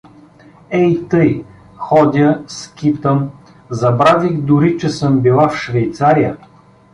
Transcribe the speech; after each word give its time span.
Ей 0.71 1.01
тъй— 1.09 1.43
ходя, 1.77 2.43
скитам, 2.47 3.31
забравих 3.69 4.41
дори, 4.41 4.77
че 4.77 4.89
съм 4.89 5.19
била 5.19 5.49
в 5.49 5.57
Швейцария. 5.57 6.37